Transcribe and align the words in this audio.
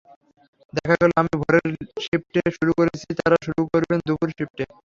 দেখা 0.73 0.95
গেল 1.01 1.11
আমি 1.21 1.31
ভোরের 1.41 1.65
শিফটে 2.03 2.41
শুরু 2.57 2.71
করেছি, 2.79 3.07
তারা 3.19 3.37
শুরু 3.45 3.61
করবেন 3.71 3.99
দুপুরের 4.07 4.35
শিফট। 4.37 4.57